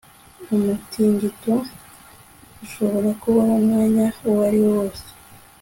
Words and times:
umutingito 0.55 1.53
urashobora 1.63 3.09
kubaho 3.21 3.53
umwanya 3.59 4.05
uwariwo 4.27 4.69
wose 4.77 5.05